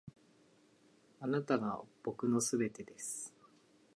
[1.19, 3.31] あなたが僕の全てです．